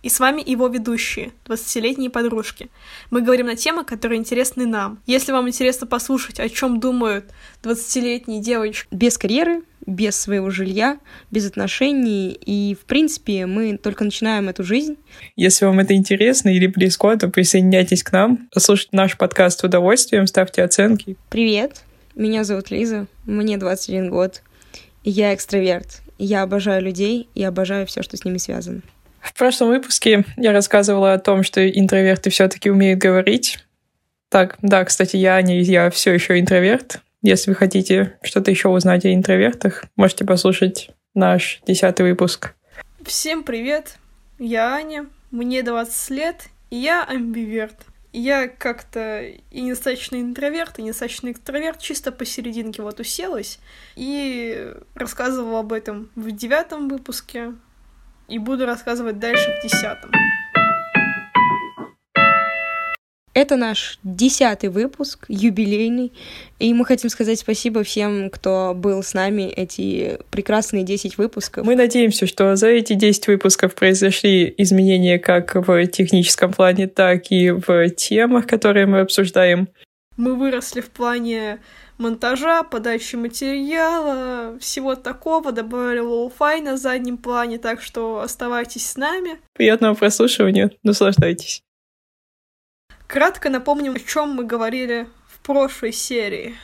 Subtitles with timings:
[0.00, 2.68] И с вами его ведущие, 20-летние подружки.
[3.10, 5.00] Мы говорим на темы, которые интересны нам.
[5.06, 7.24] Если вам интересно послушать, о чем думают
[7.64, 8.86] 20-летние девочки.
[8.92, 11.00] Без карьеры, без своего жилья,
[11.32, 14.98] без отношений, и, в принципе, мы только начинаем эту жизнь.
[15.34, 20.28] Если вам это интересно или близко, то присоединяйтесь к нам, послушайте наш подкаст с удовольствием,
[20.28, 21.16] ставьте оценки.
[21.28, 21.82] Привет,
[22.14, 24.42] меня зовут Лиза, мне 21 год,
[25.02, 28.82] я экстраверт, я обожаю людей и обожаю все, что с ними связано.
[29.20, 33.58] В прошлом выпуске я рассказывала о том, что интроверты все-таки умеют говорить.
[34.28, 37.00] Так, да, кстати, я не, я все еще интроверт.
[37.22, 42.54] Если вы хотите что-то еще узнать о интровертах, можете послушать наш десятый выпуск.
[43.02, 43.96] Всем привет,
[44.38, 47.74] я Аня, мне 20 лет, и я амбиверт.
[48.12, 53.58] Я как-то и недостаточно интроверт, и недостаточно экстраверт, чисто посерединке вот уселась
[53.96, 57.52] и рассказывала об этом в девятом выпуске,
[58.28, 60.10] и буду рассказывать дальше в десятом.
[63.34, 66.12] Это наш десятый выпуск, юбилейный,
[66.58, 71.64] и мы хотим сказать спасибо всем, кто был с нами эти прекрасные 10 выпусков.
[71.64, 77.50] Мы надеемся, что за эти 10 выпусков произошли изменения как в техническом плане, так и
[77.50, 79.68] в темах, которые мы обсуждаем.
[80.18, 81.60] Мы выросли в плане
[81.96, 89.40] монтажа, подачи материала, всего такого, добавили lo-fi на заднем плане, так что оставайтесь с нами.
[89.52, 91.62] Приятного прослушивания, наслаждайтесь.
[93.06, 96.56] Кратко напомним, о чем мы говорили в прошлой серии.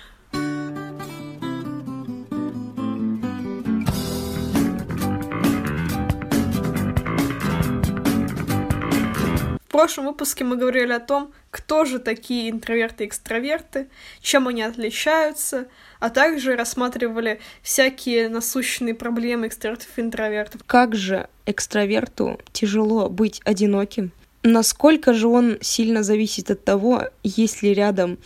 [9.74, 13.88] Прошлом выпуске мы говорили о том, кто же такие интроверты и экстраверты,
[14.20, 15.66] чем они отличаются,
[15.98, 20.60] а также рассматривали всякие насущные проблемы экстравертов и интровертов.
[20.64, 24.12] Как же экстраверту тяжело быть одиноким?
[24.44, 28.18] Насколько же он сильно зависит от того, есть ли рядом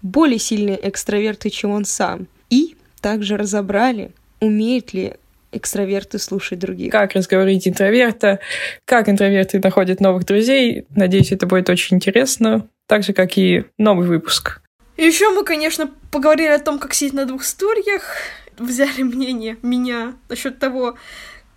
[0.00, 2.28] более сильные экстраверты, чем он сам?
[2.48, 5.16] И также разобрали, умеет ли
[5.56, 6.92] экстраверты слушать других.
[6.92, 8.40] Как разговорить интроверта,
[8.84, 10.86] как интроверты находят новых друзей.
[10.90, 14.60] Надеюсь, это будет очень интересно, так же, как и новый выпуск.
[14.96, 18.16] Еще мы, конечно, поговорили о том, как сидеть на двух стульях,
[18.58, 20.96] взяли мнение меня насчет того,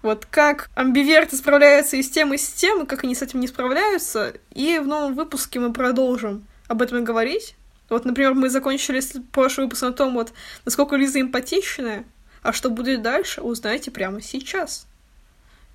[0.01, 3.39] вот как амбиверты справляются и с тем, и с тем, и как они с этим
[3.39, 4.33] не справляются.
[4.53, 7.55] И в новом выпуске мы продолжим об этом говорить.
[7.89, 10.33] Вот, например, мы закончили прошлый выпуск на том, вот,
[10.65, 12.05] насколько Лиза эмпатичная,
[12.47, 14.87] а что будет дальше, узнаете прямо сейчас.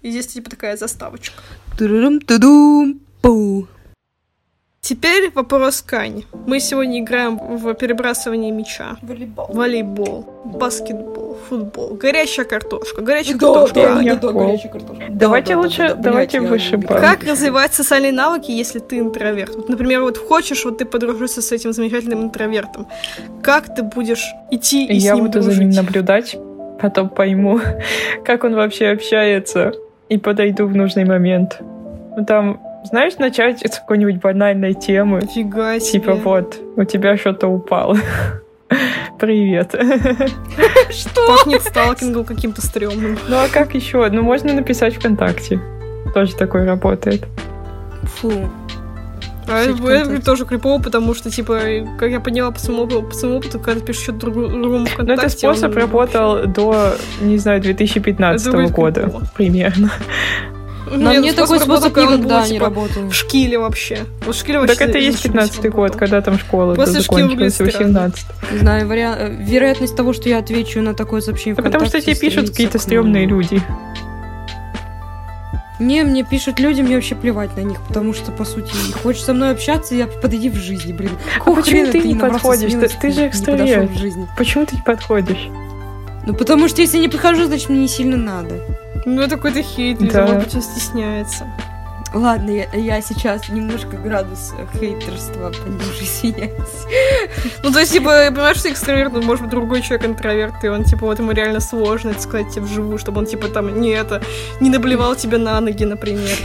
[0.00, 1.43] И здесь типа такая заставочка.
[4.81, 6.25] Теперь вопрос к Ане.
[6.47, 8.97] Мы сегодня играем в перебрасывание мяча.
[9.03, 9.47] Волейбол.
[9.53, 10.43] Волейбол.
[10.44, 11.38] Баскетбол.
[11.49, 11.94] Футбол.
[11.94, 13.00] Горячая картошка.
[13.00, 13.75] Горячая Да, картошка.
[13.75, 14.16] да, Аня.
[14.16, 15.05] да, горячая картошка.
[15.11, 16.99] Давайте Да, да, лучше, да, да, давайте блядь, я выше балл.
[17.00, 19.55] Как развивать социальные навыки, если ты интроверт?
[19.55, 22.88] Вот, например, вот хочешь, вот ты подружиться с этим замечательным интровертом.
[23.41, 25.55] Как ты будешь идти и Я с ним буду дружить?
[25.59, 26.37] за ним наблюдать,
[26.82, 27.60] потом пойму,
[28.25, 29.72] как он вообще общается,
[30.09, 31.59] и подойду в нужный момент.
[32.16, 35.20] Ну там, знаешь, начать с какой-нибудь банальной темы.
[35.20, 36.00] Фига себе.
[36.00, 37.97] Типа вот, у тебя что-то упало.
[39.20, 39.70] Привет.
[40.91, 41.26] Что?
[41.28, 43.16] Пахнет сталкингом каким-то стрёмным.
[43.28, 44.06] Ну а как еще?
[44.10, 45.60] Ну можно написать ВКонтакте.
[46.12, 47.25] Тоже такое работает.
[48.03, 48.32] Фу.
[49.48, 51.58] А это тоже крипово, потому что, типа,
[51.98, 54.86] как я поняла по своему, опыту- по своему опыту, когда ты пишешь что-то другу- другому
[54.86, 55.04] ВКонтакте...
[55.04, 59.22] Но этот способ он работал до, не знаю, 2015 Это будет года крипово.
[59.36, 59.91] примерно.
[60.91, 63.02] На Нет, мне такой работал, способ он никогда был, не типа, работал.
[63.08, 63.98] В шкиле вообще.
[64.26, 64.76] Вот в шкиле вообще...
[64.76, 65.98] Так это и есть зачем 15 год, работал?
[65.98, 68.10] когда там школа После закончилась, выглядит странно.
[68.10, 71.86] 18 Не знаю, вариа- э, вероятность того, что я отвечу на такое сообщение Да потому
[71.86, 73.62] что тебе пишут какие-то стрёмные люди.
[75.82, 78.72] Не, мне пишут люди, мне вообще плевать на них, потому что, по сути,
[79.03, 81.10] хочешь со мной общаться, я подойди в жизни, блин.
[81.38, 82.70] Какого почему хрена ты не подходишь?
[82.72, 83.81] Ты- смелости ты же и не экстраверт.
[83.82, 84.28] подошел в жизни?
[84.38, 85.48] Почему ты не подходишь?
[86.26, 88.60] Ну, потому что если я не подхожу, значит, мне не сильно надо.
[89.04, 90.22] Ну, это какой-то хейт, Да.
[90.22, 91.47] может быть, он стесняется.
[92.15, 96.87] Ладно, я, я сейчас немножко градус хейтерства пониже, извиняюсь.
[97.62, 100.85] Ну, то есть, типа, понимаешь, что экстраверт, ну, может быть, другой человек интроверт, и он,
[100.85, 104.23] типа, вот ему реально сложно это сказать тебе вживую, чтобы он, типа, там, не это,
[104.61, 106.37] не наблевал тебе на ноги, например.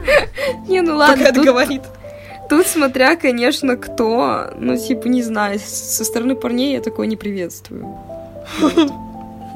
[0.66, 1.82] Не, ну Пока ладно, это тут, говорит.
[2.48, 7.86] тут смотря, конечно, кто, ну, типа, не знаю, со стороны парней я такое не приветствую.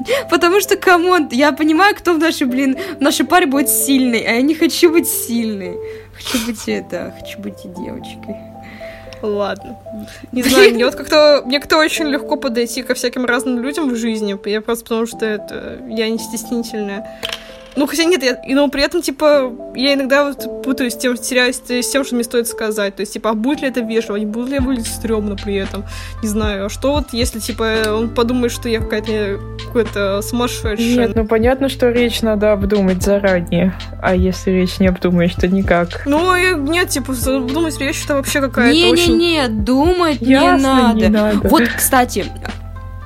[0.29, 4.25] Потому что, come on, я понимаю, кто в нашей, блин, в нашей паре будет сильный,
[4.25, 5.77] а я не хочу быть сильной.
[6.13, 8.35] Хочу быть это, хочу быть и девочкой.
[9.21, 9.77] Ладно.
[10.31, 13.95] Не знаю, мне вот как-то, мне как-то очень легко подойти ко всяким разным людям в
[13.95, 17.19] жизни, я просто потому что это, я не стеснительная.
[17.75, 21.57] Ну, хотя нет, я, но при этом, типа, я иногда вот путаюсь с тем, теряюсь
[21.57, 22.95] с тем, что мне стоит сказать.
[22.95, 25.55] То есть, типа, а будет ли это вежливо, не будет ли я выглядеть стрёмно при
[25.55, 25.83] этом?
[26.21, 26.67] Не знаю.
[26.67, 30.77] А что вот, если, типа, он подумает, что я какая-то какой-то сумасшедшая?
[30.77, 33.73] Нет, ну понятно, что речь надо обдумать заранее.
[34.01, 36.03] А если речь не обдумаешь, то никак.
[36.05, 39.65] Ну, нет, типа, думать речь это вообще какая-то Не-не-не, очень...
[39.65, 40.99] думать Ясно, не надо.
[40.99, 41.49] не надо.
[41.49, 42.25] Вот, кстати,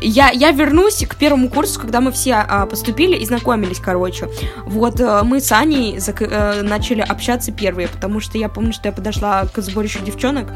[0.02, 4.30] я, я вернусь к первому курсу, когда мы все а, поступили и знакомились, короче.
[4.66, 8.88] Вот а, мы с Аней зак- а, начали общаться первые, потому что я помню, что
[8.88, 10.48] я подошла к сборищу девчонок,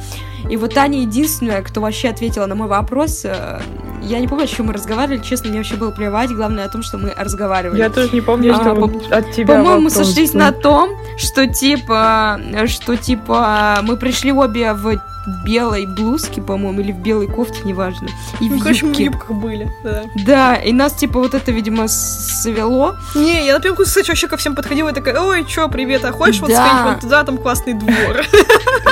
[0.49, 3.23] и вот Аня единственная, кто вообще ответила на мой вопрос.
[3.25, 3.61] А,
[4.01, 6.83] я не помню, о чем мы разговаривали, честно, мне вообще было плевать, главное о том,
[6.83, 7.77] что мы разговаривали.
[7.79, 10.39] Я тоже не помню, А, что по- от тебя По-моему, сошлись был.
[10.41, 14.99] на том, что типа, что типа мы пришли обе в
[15.45, 18.07] белой блузке, по-моему, или в белой кофте, неважно.
[18.39, 19.03] И Ну, в короче, мы в юбке.
[19.05, 20.03] юбках были, да.
[20.25, 22.95] Да, и нас, типа, вот это, видимо, свело.
[23.15, 26.11] Не, я на первом курсе, вообще ко всем подходила и такая, ой, чё, привет, а
[26.11, 26.65] хочешь вот Да.
[26.67, 28.23] сходить вот туда, там классный двор?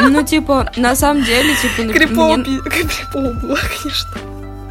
[0.01, 4.09] Ну, типа, на самом деле, типа, Крипово было, конечно.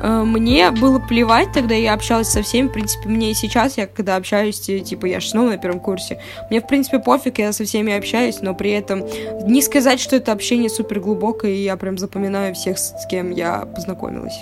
[0.00, 3.86] Э, мне было плевать, тогда я общалась со всеми, в принципе, мне и сейчас, я
[3.86, 6.20] когда общаюсь, ти- типа, я же снова на первом курсе,
[6.50, 9.04] мне, в принципе, пофиг, я со всеми общаюсь, но при этом
[9.46, 13.60] не сказать, что это общение супер глубокое, и я прям запоминаю всех, с кем я
[13.60, 14.38] познакомилась.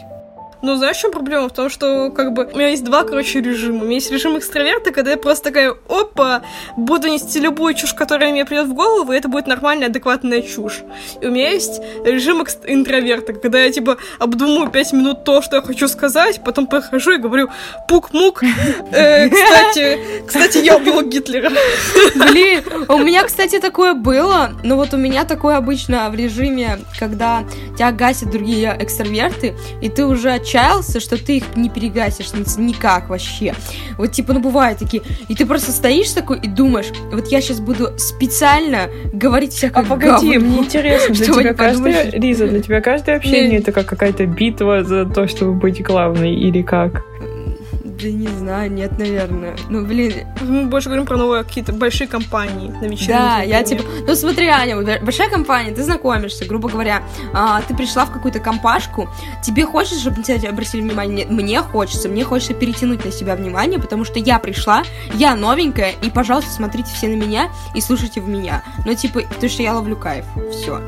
[0.63, 1.49] Ну, знаешь, в чем проблема?
[1.49, 3.83] В том, что, как бы, у меня есть два, короче, режима.
[3.83, 6.43] У меня есть режим экстраверта, когда я просто такая, опа,
[6.77, 10.81] буду нести любую чушь, которая мне придет в голову, и это будет нормальная, адекватная чушь.
[11.21, 15.63] И у меня есть режим интроверта, когда я, типа, обдумываю пять минут то, что я
[15.63, 17.49] хочу сказать, потом прохожу и говорю,
[17.89, 18.43] пук-мук,
[18.93, 21.51] Э, кстати, кстати, я убила Гитлера.
[22.15, 27.45] Блин, у меня, кстати, такое было, но вот у меня такое обычно в режиме, когда
[27.77, 33.09] тебя гасят другие экстраверты, и ты уже отчаялся, что ты их не перегасишь ни- никак
[33.11, 33.55] вообще.
[33.99, 37.61] Вот типа, ну бывают такие, и ты просто стоишь такой и думаешь, вот я сейчас
[37.61, 42.61] буду специально говорить всякое А погоди, говно, мне интересно, для тебя каждое, что- Лиза, для
[42.63, 43.57] тебя каждое общение Не.
[43.59, 47.03] это как какая-то битва за то, чтобы быть главной или как?
[48.01, 49.57] Да не знаю, нет, наверное.
[49.69, 53.13] Ну, блин, Мы больше говорим про новые какие-то большие компании на вечеринке.
[53.13, 53.83] Да, я например.
[53.83, 57.03] типа, ну смотри, Аня, большая компания, ты знакомишься, грубо говоря,
[57.33, 59.09] а, ты пришла в какую-то компашку,
[59.43, 61.25] тебе хочется, чтобы на тебя обратили внимание?
[61.25, 64.83] Нет, мне хочется, мне хочется перетянуть на себя внимание, потому что я пришла,
[65.15, 68.63] я новенькая, и, пожалуйста, смотрите все на меня и слушайте в меня.
[68.85, 70.81] Ну, типа, потому что я ловлю кайф, все.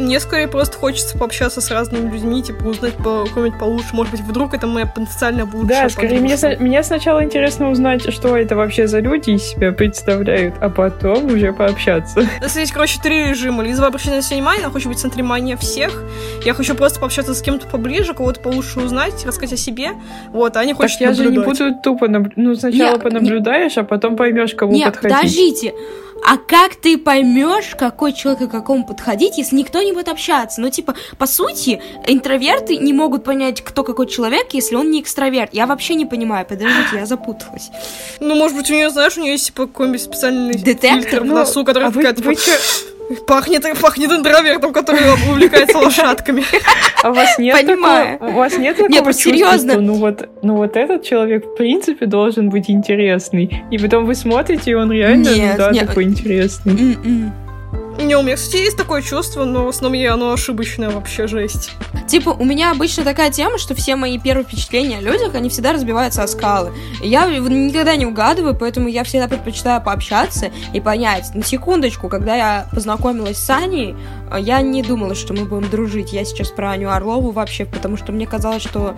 [0.00, 3.88] Мне скорее просто хочется пообщаться с разными людьми, типа узнать по кого-нибудь получше.
[3.92, 8.36] Может быть, вдруг это моя потенциально лучшая Да, скорее, мне, мне сначала интересно узнать, что
[8.36, 12.20] это вообще за люди из себя представляют, а потом уже пообщаться.
[12.40, 13.62] У нас есть, короче, три режима.
[13.62, 16.02] Лиза обращение на внимание, она хочет быть в центре внимания всех.
[16.44, 19.90] Я хочу просто пообщаться с кем-то поближе, кого-то получше узнать, рассказать о себе.
[20.32, 21.58] Вот, а Так хочет я же не наблюдать.
[21.60, 22.08] буду тупо...
[22.08, 25.16] наб- Ну, сначала Не, понаблюдаешь, а потом поймешь, кому Нет, подходить.
[25.18, 25.74] подождите.
[26.26, 30.60] А как ты поймешь, какой человек и к какому подходить, если никто не будет общаться?
[30.60, 35.50] Ну, типа, по сути, интроверты не могут понять, кто какой человек, если он не экстраверт.
[35.54, 37.70] Я вообще не понимаю, подождите, я запуталась.
[38.20, 41.00] Ну, может быть, у нее, знаешь, у нее есть типа какой-нибудь специальный Детектор?
[41.02, 42.52] фильтр в Ну, носу, который а вы, такая, типа, вы чё-
[43.26, 46.44] пахнет, пахнет интровертом, который увлекается лошадками.
[47.02, 48.18] А у вас нет Понимаю.
[48.18, 49.72] такого, у вас нет такого Нет, ну, чувства, серьезно.
[49.72, 54.14] что, ну вот, ну вот этот человек в принципе должен быть интересный, и потом вы
[54.14, 55.88] смотрите, и он реально, Нет, ну да, нет.
[55.88, 56.72] такой интересный.
[56.72, 57.32] М-м.
[57.98, 61.72] Не, у меня, кстати, есть такое чувство, но в основном я, оно ошибочное вообще, жесть.
[62.08, 65.72] Типа, у меня обычно такая тема, что все мои первые впечатления о людях, они всегда
[65.72, 66.72] разбиваются о скалы.
[67.02, 71.34] Я никогда не угадываю, поэтому я всегда предпочитаю пообщаться и понять.
[71.34, 73.94] На секундочку, когда я познакомилась с Аней,
[74.38, 76.12] я не думала, что мы будем дружить.
[76.12, 78.94] Я сейчас про Аню Орлову вообще, потому что мне казалось, что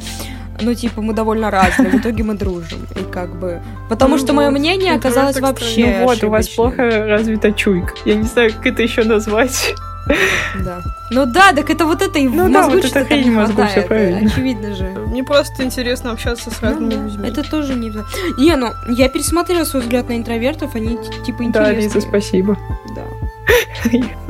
[0.60, 2.86] ну, типа, мы довольно разные, в итоге мы дружим.
[2.94, 3.60] И как бы...
[3.88, 7.52] Потому Ну что мое вот, мнение интроверт оказалось вообще ну вот, у вас плохо развита
[7.52, 7.94] чуйка.
[8.04, 9.74] Я не знаю, как это еще назвать.
[10.64, 10.82] Да.
[11.10, 13.86] Ну да, так это вот это и в Ну да, вот это хрень мозгу, хватает,
[13.86, 14.26] правильно.
[14.26, 14.84] Очевидно же.
[15.06, 17.28] Мне просто интересно общаться с Ну разными да, людьми.
[17.28, 17.92] Это тоже не...
[18.38, 21.82] Не, ну, я пересмотрела свой взгляд на интровертов, они типа Да, интересные.
[21.82, 22.58] Лиза, спасибо.
[22.96, 23.04] Да.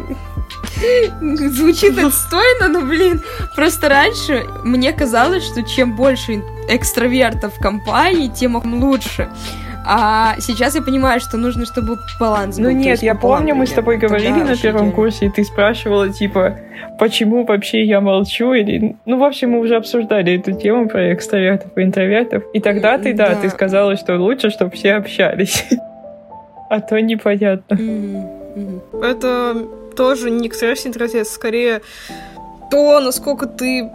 [1.21, 3.21] Звучит отстойно, но, блин,
[3.55, 9.29] просто раньше мне казалось, что чем больше экстравертов в компании, тем лучше.
[9.85, 12.67] А сейчас я понимаю, что нужно, чтобы баланс был.
[12.67, 14.93] Ну нет, я помню, мы с тобой говорили Тогда на первом идеально.
[14.95, 16.57] курсе, и ты спрашивала, типа,
[17.01, 18.95] почему вообще я молчу, или...
[19.07, 23.13] Ну, в общем, мы уже обсуждали эту тему про экстравертов и интровертов, и тогда ты,
[23.13, 23.35] да, Да.
[23.41, 25.65] ты сказала, что лучше, чтобы все общались.
[26.71, 27.79] А то непонятно.
[29.03, 29.57] Это
[29.95, 31.83] тоже не экстраверсия, интроверсия, скорее
[32.71, 33.91] то, насколько ты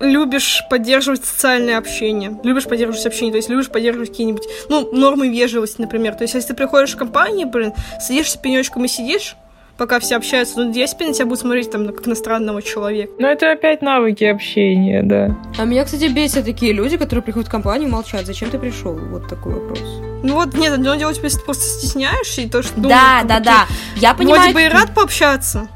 [0.00, 5.80] любишь поддерживать социальное общение, любишь поддерживать общение, то есть любишь поддерживать какие-нибудь, ну, нормы вежливости,
[5.80, 6.14] например.
[6.14, 9.36] То есть, если ты приходишь в компанию, блин, садишься пенечком и сидишь,
[9.78, 13.12] пока все общаются, ну, 10 на тебя будут смотреть там как на странного человека.
[13.18, 15.36] Ну, это опять навыки общения, да.
[15.58, 18.26] А меня, кстати, бесят такие люди, которые приходят в компанию и молчат.
[18.26, 18.94] Зачем ты пришел?
[18.94, 20.11] Вот такой вопрос.
[20.22, 22.74] Ну вот, нет, одно дело, если ты просто стесняешься, и то, что...
[22.76, 23.66] ну, да, как да, да.
[23.96, 24.52] Я понимаю.
[24.52, 25.68] Вроде бы и рад пообщаться.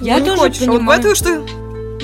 [0.00, 0.62] Я не тоже хочешь.
[0.62, 1.00] А вот понимаю.
[1.00, 1.46] бывает, что...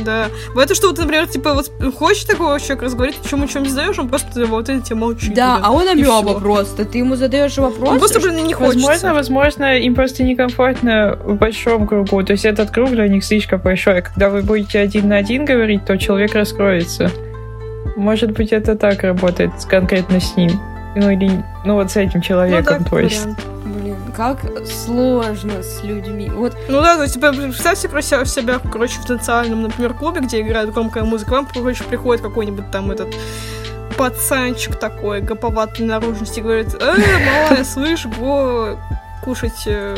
[0.05, 0.29] Да.
[0.51, 3.99] Бывает, что вот, например, типа, вот хочешь такого человека разговаривать, ты чему ничего не знаешь,
[3.99, 5.35] он просто вот это тебе молчит.
[5.35, 5.65] Да, блин.
[5.67, 6.85] а он амеба просто.
[6.85, 7.89] Ты ему задаешь вопрос.
[7.89, 8.79] Он просто, блин, не хочется.
[8.79, 12.23] Возможно, возможно, им просто некомфортно в большом кругу.
[12.23, 14.03] То есть этот круг для них слишком большой.
[14.03, 17.11] Когда вы будете один на один говорить, то человек раскроется.
[17.97, 20.53] Может быть, это так работает конкретно с ним.
[20.99, 23.21] Ну или, ну вот с этим Ну человеком, да, то есть.
[23.21, 23.47] вариант.
[23.65, 26.29] Блин, как сложно с людьми.
[26.29, 30.23] Вот Ну да, то есть, типа, представьте про себя, себя, короче, в танцевальном, например, клубе,
[30.23, 33.15] где играет громкая музыка, вам, короче, приходит какой-нибудь там этот
[33.97, 38.77] пацанчик такой, гоповатой наружности, и говорит, э, малая, слышь, го
[39.29, 39.95] кушать э,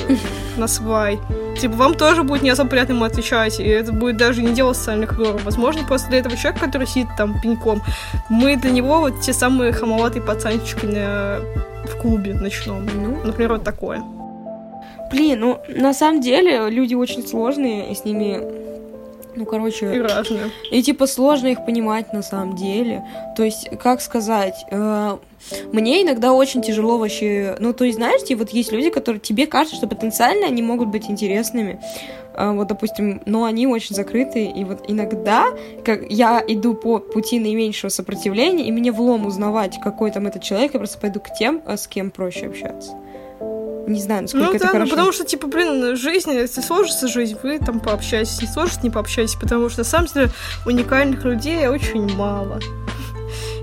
[0.56, 1.20] на свай.
[1.56, 4.72] Типа, вам тоже будет не особо приятно ему отвечать, и это будет даже не дело
[4.72, 5.38] социальных норм.
[5.44, 7.80] Возможно, просто для этого человека, который сидит там пеньком,
[8.28, 11.38] мы для него вот те самые хамоватые пацанчики на...
[11.86, 12.86] в клубе ночном.
[12.86, 14.02] Ну, Например, вот такое.
[15.12, 18.40] блин, ну, на самом деле, люди очень сложные, и с ними,
[19.36, 20.50] ну, И короче, разное.
[20.70, 23.04] и, типа, сложно их понимать на самом деле.
[23.36, 25.16] То есть, как сказать, э,
[25.72, 29.76] мне иногда очень тяжело вообще, ну, то есть, знаете, вот есть люди, которые тебе кажется,
[29.76, 31.80] что потенциально они могут быть интересными,
[32.32, 35.46] А, вот, допустим, но они очень закрытые, и вот иногда,
[35.84, 40.72] как я иду по пути наименьшего сопротивления, и мне влом узнавать, какой там этот человек,
[40.72, 42.92] я просто пойду к тем, а с кем проще общаться.
[43.86, 44.90] Не знаю, насколько Ну это да, ну хорошо.
[44.90, 49.34] потому что, типа, блин, жизнь, если сложится жизнь, вы там пообщаетесь, не сложится, не пообщаетесь,
[49.34, 50.30] потому что, на самом деле,
[50.66, 52.60] уникальных людей очень мало.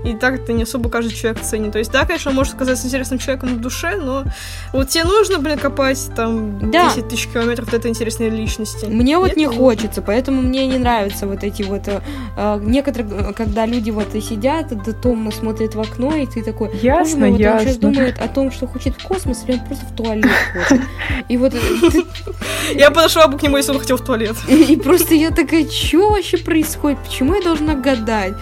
[0.04, 1.72] И так это не особо каждый человек ценит.
[1.72, 4.24] То есть, да, конечно, он может казаться интересным человеком в душе, но
[4.72, 6.88] вот тебе нужно, блин, копать там Да.
[6.94, 8.86] 10 тысяч километров до этой интересной личности.
[8.86, 9.54] Мне вот Нет, не нет.
[9.54, 12.00] хочется, поэтому мне не нравятся вот эти вот э,
[12.36, 16.42] э, некоторые, э, когда люди вот и сидят, да томно смотрят в окно, и ты
[16.42, 17.80] такой, Ясно, «Боже мой, вот он сейчас ясно.
[17.80, 20.82] думает о том, что хочет в космос, или он просто в туалет хочет.
[21.28, 21.58] И вот э,
[22.74, 24.36] Я подошла бы к нему, если он хотел в туалет.
[24.48, 26.98] и, и просто я такая, что вообще происходит?
[27.04, 28.34] Почему я должна гадать?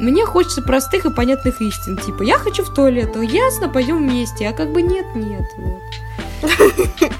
[0.00, 1.96] Мне хочется простых и понятных истин.
[1.96, 4.48] Типа, я хочу в туалет, ну, ясно, пойдем вместе.
[4.48, 5.44] А как бы нет, нет.
[5.56, 5.82] Вот.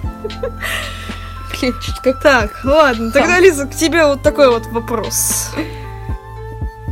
[2.23, 3.39] Так, ладно, тогда.
[3.39, 5.51] Лиза, к тебе вот такой вот вопрос.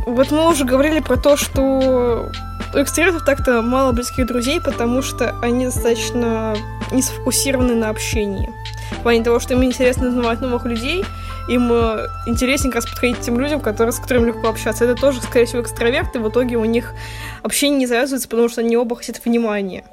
[0.03, 2.31] Вот мы уже говорили про то, что
[2.73, 6.55] у экстравертов так-то мало близких друзей, потому что они достаточно
[6.91, 8.49] не сфокусированы на общении.
[8.91, 11.03] В плане того, что им интересно узнавать новых людей,
[11.49, 14.85] им э, интереснее как раз подходить к тем людям, которые, с которыми легко общаться.
[14.85, 16.93] Это тоже, скорее всего, экстраверты, в итоге у них
[17.41, 19.83] общение не завязывается, потому что они оба хотят внимания.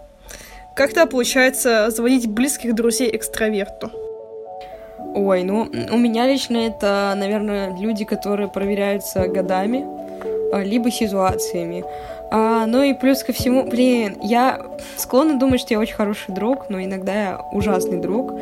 [0.76, 3.90] Как то получается заводить близких друзей экстраверту?
[5.14, 9.84] Ой, ну, у меня лично это, наверное, люди, которые проверяются годами,
[10.52, 11.84] а, либо ситуациями.
[12.30, 14.66] А, ну и плюс ко всему, блин, я
[14.96, 18.32] склонна думать, что я очень хороший друг, но иногда я ужасный друг.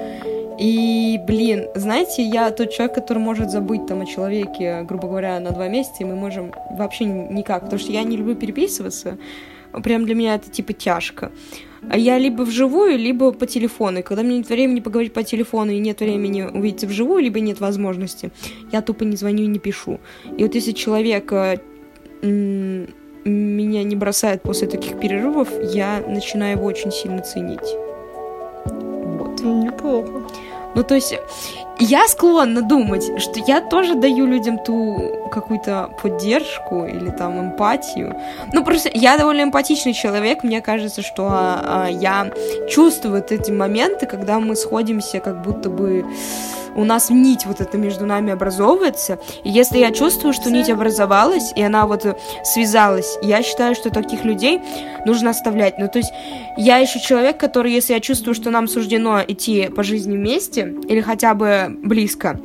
[0.59, 5.51] И, блин, знаете, я тот человек, который может забыть там о человеке, грубо говоря, на
[5.51, 9.19] два месяца, и мы можем вообще никак, потому что я не люблю переписываться.
[9.83, 11.31] Прям для меня это типа тяжко.
[11.89, 13.99] А я либо вживую, либо по телефону.
[13.99, 17.61] И когда мне нет времени поговорить по телефону и нет времени увидеться вживую, либо нет
[17.61, 18.31] возможности,
[18.73, 20.01] я тупо не звоню и не пишу.
[20.39, 21.59] И вот если человек э,
[23.29, 27.77] меня не бросает после таких перерывов, я начинаю его очень сильно ценить.
[28.65, 29.41] Вот.
[29.41, 30.23] Неплохо.
[30.75, 31.19] Ну, то есть,
[31.79, 38.15] я склонна думать, что я тоже даю людям ту какую-то поддержку или там эмпатию.
[38.53, 42.31] Ну, просто я довольно эмпатичный человек, мне кажется, что а, а, я
[42.69, 46.05] чувствую вот эти моменты, когда мы сходимся, как будто бы
[46.77, 49.19] у нас нить вот эта между нами образовывается.
[49.45, 52.07] И если я чувствую, что нить образовалась, и она вот
[52.45, 54.61] связалась, я считаю, что таких людей
[55.05, 55.79] нужно оставлять.
[55.79, 56.13] Ну, то есть,
[56.57, 61.01] я еще человек, который, если я чувствую, что нам суждено идти по жизни вместе, или
[61.01, 62.39] хотя бы близко,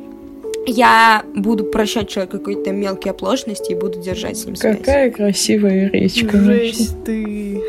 [0.66, 4.78] я буду прощать человеку какие-то мелкие оплошности и буду держать с ним связь.
[4.78, 6.44] Какая красивая речь, конечно.
[6.44, 7.60] Жесть ты.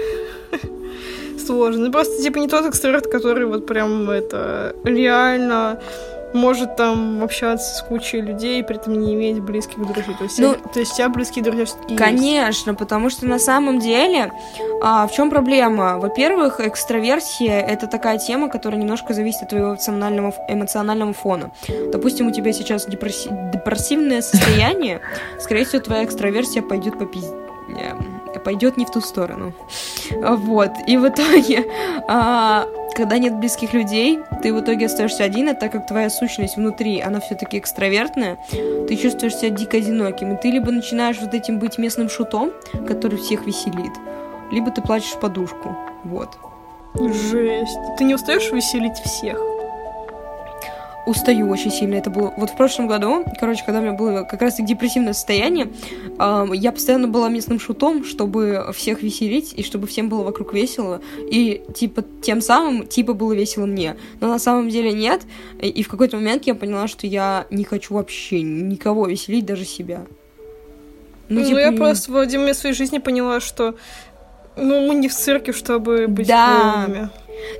[1.45, 1.87] Сложно.
[1.87, 5.81] Ну, Просто, типа, не тот экстраверт, который вот прям это реально
[6.33, 10.15] может там общаться с кучей людей, при этом не иметь близких друзей.
[10.17, 13.79] То есть, Ну, то есть у тебя близкие друзья все-таки Конечно, потому что на самом
[13.79, 14.31] деле
[14.81, 15.99] а, в чем проблема?
[15.99, 21.51] Во-первых, экстраверсия это такая тема, которая немножко зависит от твоего эмоционального, эмоционального фона.
[21.91, 25.01] Допустим, у тебя сейчас депресси- депрессивное состояние,
[25.39, 27.43] скорее всего, твоя экстраверсия пойдет по пизде
[28.43, 29.53] пойдет не в ту сторону.
[30.11, 30.71] Вот.
[30.87, 31.65] И в итоге,
[32.07, 36.57] а, когда нет близких людей, ты в итоге остаешься один, а так как твоя сущность
[36.57, 40.33] внутри, она все-таки экстравертная, ты чувствуешь себя дико одиноким.
[40.33, 42.51] И ты либо начинаешь вот этим быть местным шутом,
[42.87, 43.93] который всех веселит,
[44.51, 45.75] либо ты плачешь подушку.
[46.03, 46.37] Вот.
[46.95, 47.77] Жесть.
[47.97, 49.52] Ты не устаешь веселить всех?
[51.05, 51.95] Устаю очень сильно.
[51.95, 55.69] Это было вот в прошлом году, короче, когда у меня было как раз депрессивное состояние,
[56.19, 61.01] э, я постоянно была местным шутом, чтобы всех веселить и чтобы всем было вокруг весело.
[61.29, 63.95] И типа тем самым типа было весело мне.
[64.19, 65.21] Но на самом деле нет.
[65.61, 70.05] И, в какой-то момент я поняла, что я не хочу вообще никого веселить, даже себя.
[71.29, 71.57] Ну, ну типа...
[71.59, 73.75] я просто в один момент своей жизни поняла, что
[74.55, 76.85] ну, мы не в цирке, чтобы быть да.
[76.85, 77.09] клоунами.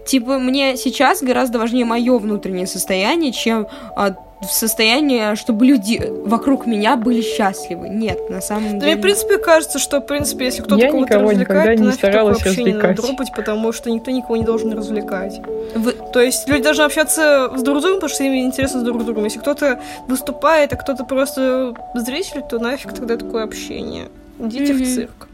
[0.06, 4.16] Типа, мне сейчас гораздо важнее мое внутреннее состояние, чем а,
[4.50, 7.90] состояние, чтобы люди вокруг меня были счастливы.
[7.90, 8.92] Нет, на самом да деле.
[8.94, 12.76] Мне, в принципе, кажется, что, в принципе, если кто-то кого-то развлекает, то нафиг такое общение
[12.76, 15.42] надо дропать, потому что никто никого не должен развлекать.
[15.76, 15.94] Вы...
[16.14, 19.26] То есть люди должны общаться с друг другом, потому что им интересно с друг другом.
[19.26, 24.10] Если кто-то выступает, а кто-то просто зритель, то нафиг тогда такое общение.
[24.40, 24.84] Идите mm-hmm.
[24.84, 25.28] в цирк.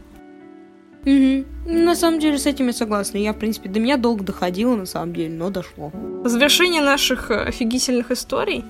[1.04, 1.44] Угу.
[1.66, 3.18] На самом деле с этим я согласна.
[3.18, 5.92] Я, в принципе, до меня долго доходило, на самом деле, но дошло.
[6.24, 8.64] Завершение наших э, офигительных историй.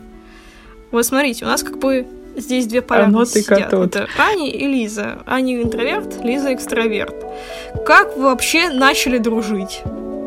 [0.91, 2.07] Вот смотрите, у нас как бы
[2.37, 3.73] здесь две полярности сидят.
[3.73, 5.19] Это Аня и Лиза.
[5.27, 7.15] Аня интроверт, Лиза экстраверт.
[7.87, 9.83] Как вы вообще начали дружить?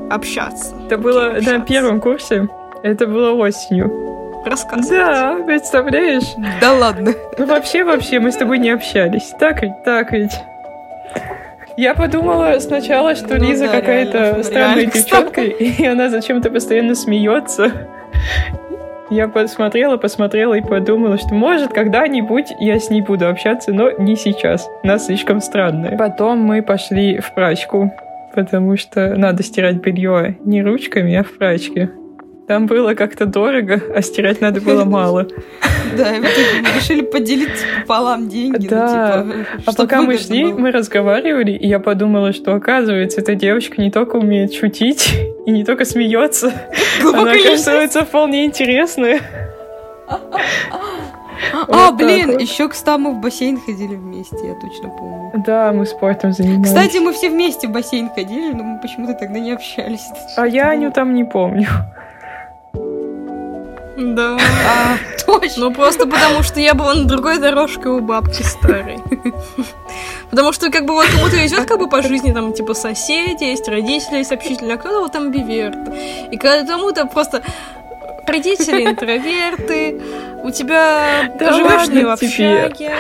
[0.10, 0.74] Общаться?
[0.86, 1.58] Это было общаться?
[1.58, 2.48] на первом курсе.
[2.84, 4.44] Это было осенью.
[4.46, 4.98] Рассказывай.
[4.98, 6.26] Да, представляешь?
[6.60, 7.14] Да ладно.
[7.38, 9.32] Ну вообще, вообще, мы с тобой не общались.
[9.40, 10.34] Так ведь, так ведь.
[11.78, 17.88] Я подумала сначала, что ну, Лиза да, какая-то странная девчонка, и она зачем-то постоянно смеется.
[19.10, 24.16] Я посмотрела, посмотрела и подумала, что может когда-нибудь я с ней буду общаться, но не
[24.16, 24.70] сейчас.
[24.84, 25.98] Она слишком странная.
[25.98, 27.92] Потом мы пошли в прачку,
[28.34, 31.92] потому что надо стирать белье не ручками, а в прачке.
[32.48, 35.28] Там было как-то дорого, а стирать надо было мало.
[35.98, 38.64] Да, и в итоге мы решили поделиться пополам деньги.
[38.64, 39.24] Ну, да.
[39.24, 43.92] Типа, а пока мы шли, мы разговаривали, и я подумала, что оказывается, эта девочка не
[43.92, 45.14] только умеет шутить
[45.46, 46.52] и не только смеется,
[47.02, 49.22] она, оказывается, вполне интересная.
[51.70, 55.32] А, блин, еще, кстати, мы в бассейн ходили вместе, я точно помню.
[55.46, 56.68] Да, мы спортом занимались.
[56.68, 60.08] Кстати, мы все вместе в бассейн ходили, но мы почему-то тогда не общались.
[60.36, 61.68] А я Аню там не помню.
[63.98, 64.38] Да.
[64.38, 65.70] А, точно.
[65.70, 69.00] Ну, просто потому, что я была на другой дорожке у бабки старой.
[70.32, 73.68] Потому что, как бы, вот кому-то везет, как бы, по жизни, там, типа, соседи, есть
[73.68, 75.78] родители, есть общители, а кто-то вот амбиверт.
[76.32, 77.44] И когда кому-то просто
[78.28, 80.02] родители интроверты,
[80.44, 82.98] у тебя да живешь не в общаге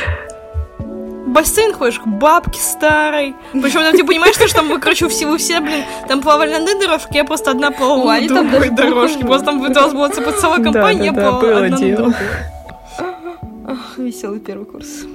[1.34, 3.36] бассейн ходишь к бабке старой.
[3.52, 7.17] Причем там ты понимаешь, что там, короче, всего все, блин, там плавали на одной дорожке,
[7.19, 9.26] я просто одна плавала на другой дорожке.
[9.26, 12.15] Просто там выдалась была целая компания, я плавала одна на другой.
[13.98, 15.06] Веселый первый курс.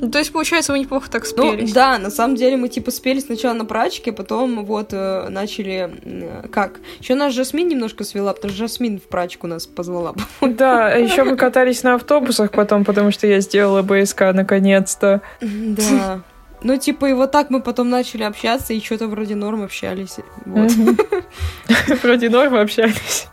[0.00, 1.68] Ну, то есть, получается, вы неплохо так ну, спелись.
[1.70, 5.90] Ну, да, на самом деле мы, типа, спели сначала на прачке, потом вот э, начали...
[6.04, 6.80] Э, как?
[7.00, 10.14] Еще нас Жасмин немножко свела, потому что Жасмин в прачку нас позвала.
[10.58, 15.20] Да, а еще мы катались на автобусах потом, потому что я сделала БСК наконец-то.
[15.40, 16.20] Да.
[16.62, 20.16] Ну, типа, и вот так мы потом начали общаться, и что-то вроде норм общались.
[22.02, 23.28] Вроде норм общались.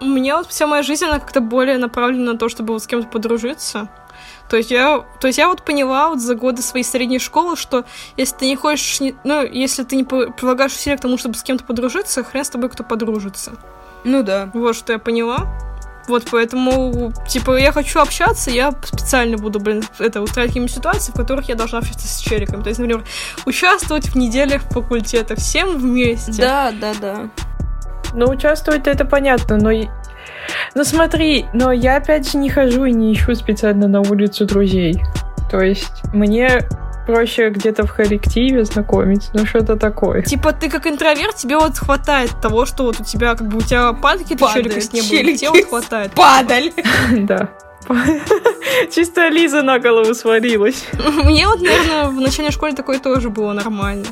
[0.00, 2.86] У меня вот вся моя жизнь, она как-то более направлена на то, чтобы вот с
[2.86, 3.88] кем-то подружиться.
[4.52, 7.86] То есть я, то есть я вот поняла вот за годы своей средней школы, что
[8.18, 11.64] если ты не хочешь, ну, если ты не прилагаешь усилия к тому, чтобы с кем-то
[11.64, 13.52] подружиться, хрен с тобой кто подружится.
[14.04, 14.50] Ну да.
[14.52, 15.46] Вот что я поняла.
[16.06, 21.14] Вот поэтому, типа, я хочу общаться, я специально буду, блин, это устраивать какие-нибудь ситуации, в
[21.14, 22.62] которых я должна общаться с челиком.
[22.62, 23.06] То есть, например,
[23.46, 26.30] участвовать в неделях факультета всем вместе.
[26.32, 27.30] Да, да, да.
[28.12, 29.70] Ну, участвовать это понятно, но
[30.74, 35.02] ну смотри, но я опять же не хожу и не ищу специально на улицу друзей.
[35.50, 36.60] То есть мне
[37.06, 40.22] проще где-то в коллективе знакомиться, ну что-то такое.
[40.22, 43.60] Типа ты как интроверт, тебе вот хватает того, что вот у тебя как бы у
[43.60, 46.12] тебя падки, ты челика с неба, тебе вот хватает.
[46.12, 46.72] Падаль!
[47.12, 47.50] Да.
[48.90, 50.84] Чисто Лиза на голову свалилась.
[51.24, 54.06] Мне вот, наверное, в начальной школе такое тоже было нормально.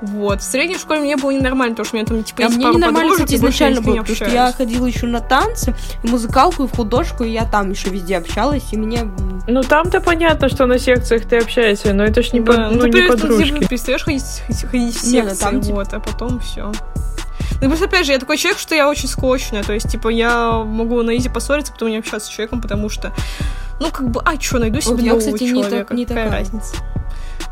[0.00, 0.40] Вот.
[0.40, 2.66] В средней школе мне было ненормально, потому что у меня там, типа, а есть мне
[2.66, 6.76] ненормально, кстати, изначально было, потому что я ходила еще на танцы, в музыкалку, и в
[6.76, 9.10] художку, и я там еще везде общалась, и мне...
[9.48, 12.52] Ну, там-то понятно, что на секциях ты общаешься, но это ж не, да.
[12.52, 13.58] по, ну, ну, не подружки.
[13.58, 14.22] Ты перестаешь ходить,
[14.70, 16.70] ходить в секции, не, ну, там, вот, а потом все.
[17.60, 20.52] Ну, просто, опять же, я такой человек, что я очень склочная, то есть, типа, я
[20.64, 23.12] могу на изи поссориться, потом не общаться с человеком, потому что,
[23.80, 26.04] ну, как бы, а, что, найду себе Вот я, нового кстати, не человека, так- не
[26.06, 26.40] какая такая.
[26.40, 26.76] разница?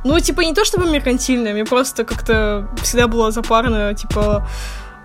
[0.05, 4.47] Ну, типа, не то чтобы меркантильная, мне просто как-то всегда было запарно, типа,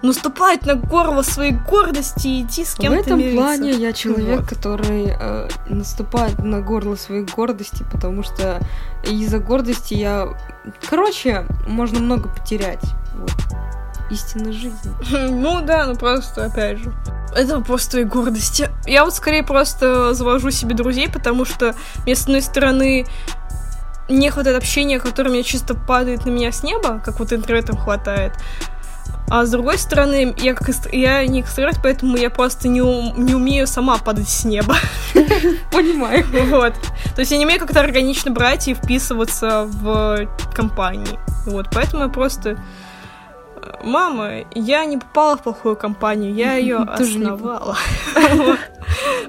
[0.04, 3.38] наступать на горло своей гордости и идти с В кем-то этом мириться.
[3.38, 4.50] плане я человек, Вот.
[4.50, 8.60] который э, наступает на горло своей гордости, потому что
[9.08, 10.28] из-за гордости я...
[10.90, 12.82] Короче, можно много потерять.
[13.16, 13.32] Вот.
[14.12, 14.76] Истинная жизнь.
[15.12, 16.94] Ну да, ну просто, опять же.
[17.36, 18.70] Это вопрос твоей гордости.
[18.86, 23.06] Я вот скорее просто завожу себе друзей, потому что мне, с одной стороны,
[24.10, 28.34] не хватает общения, которое мне чисто падает на меня с неба, как вот интровертам хватает.
[29.30, 33.14] А с другой стороны, я, как экстр- я не экстраверт, поэтому я просто не, ум-
[33.16, 34.76] не умею сама падать с неба.
[35.72, 36.26] Понимаю.
[36.50, 36.74] Вот.
[37.16, 41.18] То есть я не умею как-то органично брать и вписываться в компании.
[41.46, 41.68] Вот.
[41.72, 42.58] Поэтому я просто...
[43.62, 47.78] э, Мама, я не попала в плохую компанию, я ее основала.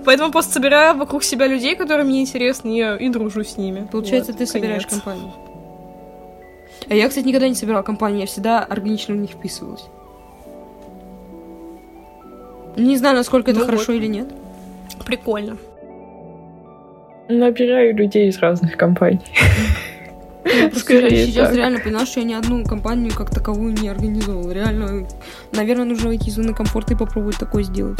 [0.04, 3.88] Поэтому просто собираю вокруг себя людей, которые мне интересны, и, и дружу с ними.
[3.90, 5.32] Получается, ты собираешь компанию.
[6.88, 9.84] А я, кстати, никогда не собирала компанию, я всегда органично в них вписывалась.
[12.76, 14.28] Не знаю, насколько это Ну хорошо или нет.
[15.06, 15.56] Прикольно.
[17.28, 19.20] Набираю людей из разных компаний.
[20.44, 21.56] Я просто Скорее сейчас так.
[21.56, 24.50] реально поняла, что я ни одну компанию как таковую не организовала.
[24.50, 25.06] Реально,
[25.52, 27.98] наверное, нужно выйти из зоны комфорта и попробовать такое сделать.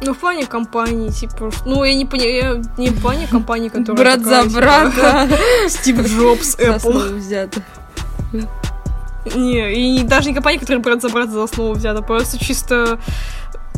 [0.00, 3.96] Ну, в плане компании, типа, ну, я не понимаю, я не в плане компании, которая
[3.96, 5.28] Брат такая, за типа, брата.
[5.68, 7.14] Стив Джобс, За Apple.
[7.16, 7.60] взято.
[9.34, 12.98] Не, и даже не компания, которая брат за брат за основу взята, просто чисто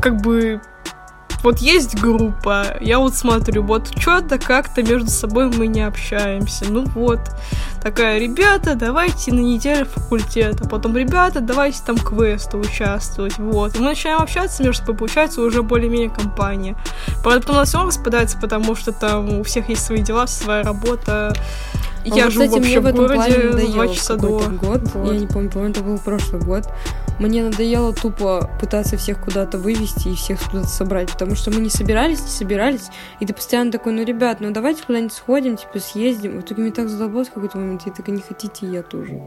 [0.01, 0.61] как бы
[1.43, 6.67] вот есть группа, я вот смотрю, вот что-то как-то между собой мы не общаемся.
[6.69, 7.21] Ну вот,
[7.83, 13.77] такая, ребята, давайте на неделю факультета, потом, ребята, давайте там квесты участвовать, вот.
[13.77, 16.77] И мы начинаем общаться между собой, получается уже более-менее компания.
[17.25, 21.33] Потом у нас все распадается, потому что там у всех есть свои дела, своя работа.
[22.03, 24.17] А Я вот, живу кстати, вообще мне в в этом городе за два в часа
[24.17, 24.29] до.
[24.29, 24.81] год.
[24.95, 25.13] Вот.
[25.13, 26.65] Я не помню, по-моему, это был прошлый год.
[27.19, 31.69] Мне надоело тупо пытаться всех куда-то вывести и всех куда-то собрать, потому что мы не
[31.69, 32.89] собирались, не собирались,
[33.21, 36.39] и ты постоянно такой, ну, ребят, ну, давайте куда-нибудь сходим, типа, съездим.
[36.39, 39.21] В итоге мне так задолбалось в какой-то момент, я такая, не хотите, и я тоже.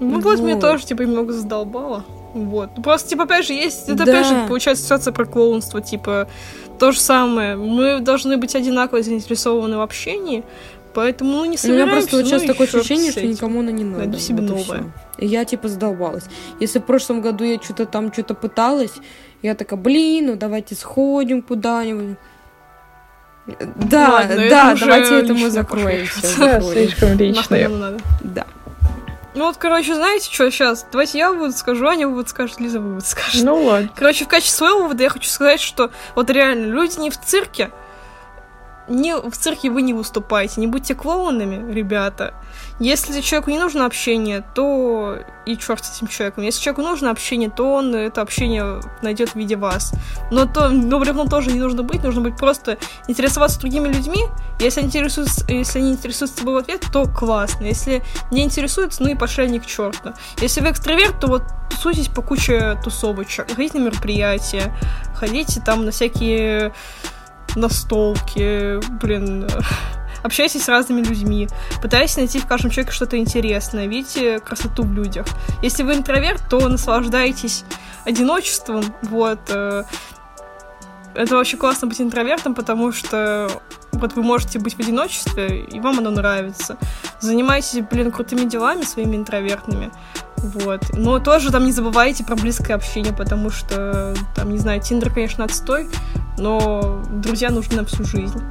[0.00, 0.60] Ну вот, Вот.
[0.60, 2.04] тоже, типа, немного задолбало.
[2.44, 2.70] Вот.
[2.76, 3.88] Ну, Просто, типа, опять же, есть...
[3.88, 4.12] Это, Да.
[4.12, 6.28] опять же, получается ситуация про клоунство, типа,
[6.78, 7.56] то же самое.
[7.56, 10.44] Мы должны быть одинаково заинтересованы в общении,
[10.94, 13.60] поэтому, ну, не У меня собираемся, просто вот ну сейчас и такое ощущение, что никому
[13.60, 13.98] оно не надо.
[14.04, 14.92] Найду себе Вот новое.
[15.18, 16.24] И я, типа, задолбалась.
[16.60, 18.92] Если в прошлом году я что-то там, что-то пыталась,
[19.42, 22.16] я такая, блин, ну, давайте сходим куда-нибудь.
[23.76, 26.06] Да, Ладно, да, давайте это мы лично закроем.
[26.22, 26.28] Да,
[26.60, 26.72] закроем.
[26.72, 27.70] слишком личное.
[28.22, 28.46] Да.
[29.36, 30.86] Ну вот, короче, знаете, что сейчас?
[30.90, 33.44] Давайте я вывод скажу, Аня вывод скажет, Лиза вывод скажет.
[33.44, 33.90] Ну ладно.
[33.94, 37.70] Короче, в качестве своего вывода я хочу сказать, что вот реально, люди не в цирке,
[38.88, 42.32] не в цирке вы не выступаете, не будьте клоунами, ребята.
[42.78, 46.44] Если человеку не нужно общение, то и черт с этим человеком.
[46.44, 49.92] Если человеку нужно общение, то он это общение найдет в виде вас.
[50.30, 52.76] Но то, но при тоже не нужно быть, нужно быть просто
[53.08, 54.24] интересоваться другими людьми.
[54.60, 57.64] Если они интересуются, если они интересуются тобой в ответ, то классно.
[57.64, 60.12] Если не интересуются, ну и пошли они к черту.
[60.40, 64.74] Если вы экстраверт, то вот тусуйтесь по куче тусовочек, ходите на мероприятия,
[65.14, 66.72] ходите там на всякие
[67.54, 69.48] настолки, блин,
[70.26, 71.48] общайтесь с разными людьми,
[71.80, 75.26] пытайтесь найти в каждом человеке что-то интересное, видите красоту в людях.
[75.62, 77.64] Если вы интроверт, то наслаждайтесь
[78.04, 79.40] одиночеством, вот.
[79.48, 79.84] э,
[81.14, 83.50] Это вообще классно быть интровертом, потому что
[83.92, 86.76] вот вы можете быть в одиночестве, и вам оно нравится.
[87.20, 89.90] Занимайтесь, блин, крутыми делами своими интровертными.
[90.36, 90.82] Вот.
[90.92, 95.44] Но тоже там не забывайте про близкое общение, потому что, там, не знаю, Тиндер, конечно,
[95.44, 95.88] отстой,
[96.36, 98.42] но друзья нужны на всю жизнь.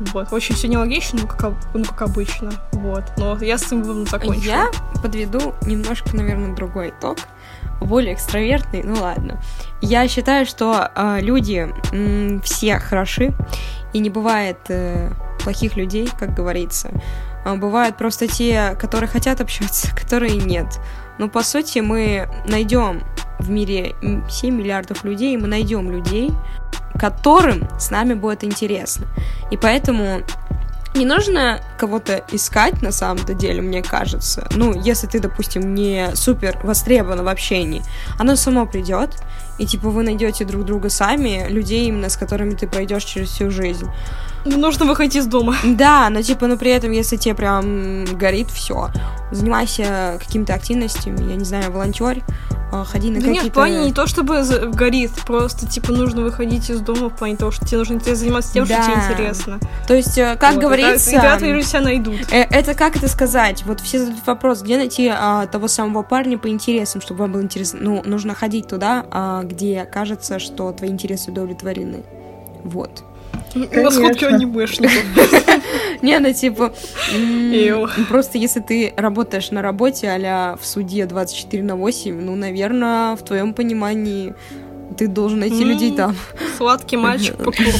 [0.00, 0.32] Вот.
[0.32, 2.52] Очень все нелогично, ну как, ну, как обычно.
[2.72, 3.04] Вот.
[3.16, 4.44] Но я с этим выводом закончила.
[4.44, 4.70] Я
[5.02, 7.18] подведу немножко, наверное, другой итог.
[7.80, 9.40] Более экстравертный, ну ладно.
[9.80, 13.32] Я считаю, что э, люди м, все хороши,
[13.92, 15.10] и не бывает э,
[15.42, 16.90] плохих людей, как говорится.
[17.44, 20.80] А бывают просто те, которые хотят общаться, которые нет.
[21.18, 23.02] Но по сути мы найдем
[23.38, 26.30] в мире м, 7 миллиардов людей, и мы найдем людей,
[26.98, 29.06] которым с нами будет интересно.
[29.50, 30.22] И поэтому
[30.94, 34.48] Не нужно кого-то искать на самом-то деле, мне кажется.
[34.56, 37.82] Ну, если ты, допустим, не супер востребован в общении,
[38.18, 39.10] оно само придет,
[39.58, 43.50] и типа вы найдете друг друга сами, людей именно с которыми ты пройдешь через всю
[43.50, 43.88] жизнь.
[44.44, 45.56] Нужно выходить из дома.
[45.64, 48.90] Да, но типа, ну при этом, если тебе прям горит все,
[49.30, 52.22] занимайся какими-то активностями, я не знаю, волонтер,
[52.70, 53.44] а, ходи на да какие-то...
[53.44, 54.42] нет, в плане не то, чтобы
[54.72, 58.66] горит, просто, типа, нужно выходить из дома в плане того, что тебе нужно заниматься тем,
[58.66, 58.82] да.
[58.82, 59.58] что тебе интересно.
[59.86, 61.10] То есть, э, как вот, говорится...
[61.10, 62.30] И тогда твои себя найдут.
[62.30, 63.64] Э, это как это сказать?
[63.64, 67.42] Вот все задают вопрос, где найти а, того самого парня по интересам, чтобы вам было
[67.42, 67.78] интересно.
[67.82, 72.02] Ну, нужно ходить туда, а, где кажется, что твои интересы удовлетворены.
[72.64, 73.04] Вот.
[73.54, 74.92] Насколько анимешников.
[76.02, 76.72] Не, ну типа...
[78.08, 83.22] Просто если ты работаешь на работе а в суде 24 на 8, ну, наверное, в
[83.22, 84.34] твоем понимании
[84.96, 86.16] ты должен найти людей там.
[86.56, 87.36] Сладкий мальчик.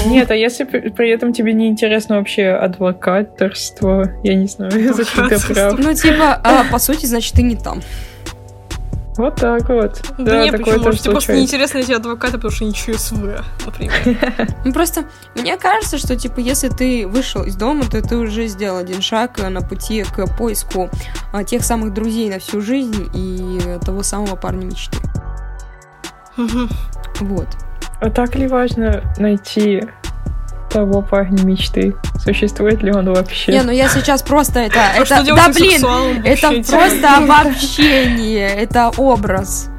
[0.07, 5.79] Нет, а если при этом тебе не интересно вообще адвокаторство, я не знаю, защита прав.
[5.79, 7.81] Ну, типа, а, по сути, значит, ты не там.
[9.19, 10.01] Вот так вот.
[10.17, 10.79] Да, да не, почему?
[10.79, 14.49] Может, тебе просто неинтересно эти адвокаты, потому что ничего СВ, например.
[14.65, 18.79] Ну, просто мне кажется, что, типа, если ты вышел из дома, то ты уже сделал
[18.79, 20.89] один шаг на пути к поиску
[21.33, 24.99] а, тех самых друзей на всю жизнь и того самого парня мечты.
[27.21, 27.49] Вот.
[28.01, 29.83] А так ли важно найти
[30.69, 31.95] того парня мечты.
[32.23, 33.53] Существует ли он вообще?
[33.53, 34.81] Не, ну я сейчас просто это...
[34.81, 35.83] А это да блин,
[36.25, 39.71] это просто обобщение, это образ.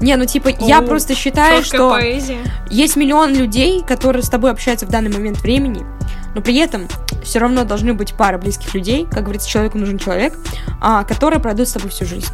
[0.00, 2.38] Не, ну типа, О, я просто считаю, что поэзия.
[2.68, 5.86] есть миллион людей, которые с тобой общаются в данный момент времени,
[6.34, 6.86] но при этом
[7.22, 10.34] все равно должны быть пара близких людей, как говорится, человеку нужен человек,
[10.80, 12.32] а, которые пройдут с тобой всю жизнь.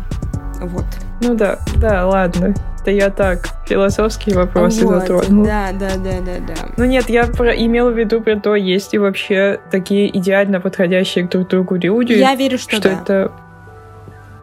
[0.61, 0.85] Вот.
[1.21, 2.55] Ну да, да, ладно.
[2.83, 5.45] Это я так, философские вопросы вот, затронул.
[5.45, 6.55] Да, да, да, да, да.
[6.77, 11.29] Ну нет, я про, имела в виду про то, есть ли вообще такие идеально подходящие
[11.29, 12.15] друг другу люди.
[12.15, 13.01] Я верю, что, что да.
[13.01, 13.33] это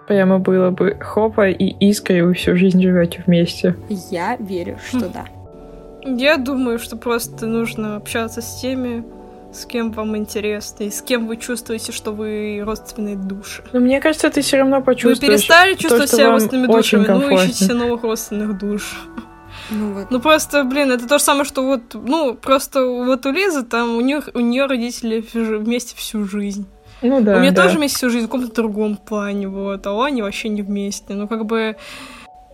[0.08, 3.76] прямо было бы хопа и искра, и вы всю жизнь живете вместе.
[4.10, 5.12] Я верю, что хм.
[5.14, 5.26] да.
[6.06, 9.04] Я думаю, что просто нужно общаться с теми,
[9.54, 13.64] с кем вам интересно, и с кем вы чувствуете, что вы родственные души.
[13.74, 15.20] Но мне кажется, ты все равно почувствуешь.
[15.20, 19.08] Вы перестали чувствовать то, себя родственными душами, ну ищите новых родственных душ.
[19.72, 20.08] Ну, вот.
[20.10, 23.98] ну просто, блин, это то же самое, что вот, ну, просто вот у Лизы там
[23.98, 26.68] у нее у нее родители вместе всю жизнь.
[27.02, 27.38] Ну да.
[27.38, 27.64] У меня да.
[27.64, 31.14] тоже вместе всю жизнь в каком-то другом плане, вот, а у Ани вообще не вместе.
[31.14, 31.76] Ну, как бы.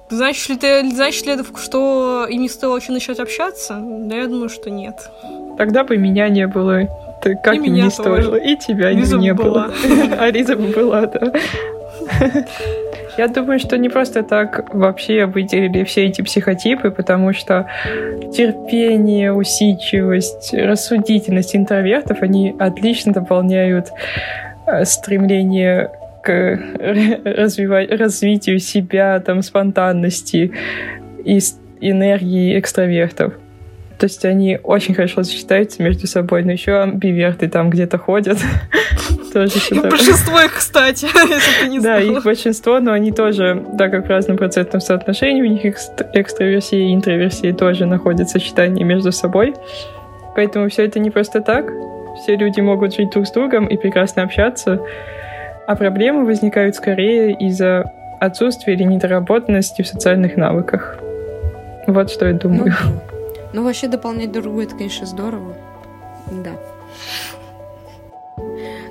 [0.09, 3.79] Значит ли, ты, значит ли это, что им не стоило еще начать общаться?
[3.81, 5.09] Да, я думаю, что нет.
[5.57, 6.87] Тогда бы меня не было.
[7.21, 8.35] Ты как и меня не стоило.
[8.35, 9.71] И тебя Лиза не было.
[10.19, 11.33] А Лиза бы была, да.
[13.17, 17.67] Я думаю, что не просто так вообще выделили все эти психотипы, потому что
[18.33, 23.91] терпение, усидчивость, рассудительность интровертов, они отлично дополняют
[24.67, 25.91] э, стремление
[26.25, 26.59] к
[27.23, 30.51] развивать, развитию себя, там, спонтанности
[31.23, 31.39] и
[31.81, 33.33] энергии экстравертов.
[33.97, 38.38] То есть они очень хорошо сочетаются между собой, но еще амбиверты там где-то ходят.
[39.35, 39.89] тоже считаю.
[39.89, 44.09] Большинство их, кстати, если ты не Да, их большинство, но они тоже, так как в
[44.09, 49.53] разном процентном соотношении, у них экстраверсия и интроверсия тоже находят сочетание между собой.
[50.35, 51.65] Поэтому все это не просто так.
[52.23, 54.79] Все люди могут жить друг с другом и прекрасно общаться.
[55.67, 60.97] А проблемы возникают скорее из-за отсутствия или недоработанности в социальных навыках.
[61.88, 62.73] Вот что я думаю.
[62.84, 63.01] Ну,
[63.54, 65.54] ну вообще дополнять друг друга, это, конечно, здорово.
[66.32, 66.51] Да.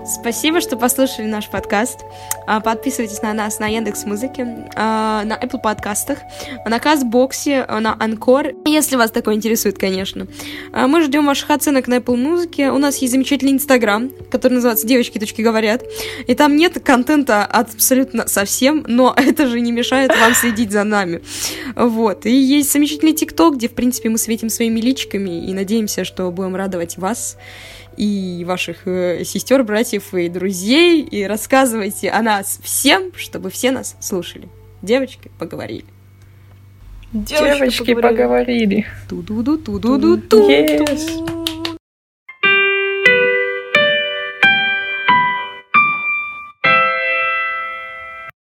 [0.07, 2.01] Спасибо, что послушали наш подкаст.
[2.47, 6.19] А, подписывайтесь на нас на Яндекс Музыке, а, на Apple подкастах,
[6.67, 10.27] на Казбоксе, на Анкор, если вас такое интересует, конечно.
[10.73, 12.71] А, мы ждем ваших оценок на Apple Музыке.
[12.71, 15.19] У нас есть замечательный Инстаграм, который называется «Девочки.
[15.19, 15.83] Точки говорят».
[16.27, 21.23] И там нет контента абсолютно совсем, но это же не мешает вам следить за нами.
[21.77, 22.27] Вот.
[22.27, 26.57] И есть замечательный ТикТок, где, в принципе, мы светим своими личиками и надеемся, что будем
[26.57, 27.39] радовать вас
[27.97, 33.97] и ваших э, сестер, братьев и друзей, и рассказывайте о нас всем, чтобы все нас
[34.01, 34.49] слушали.
[34.83, 35.87] Девочки, поговорили.
[37.13, 38.87] Девочки, Девочки поговорили.
[39.09, 40.51] Ту-ду-ду, ту-ду-ду, ту.
[40.51, 41.34] Yes.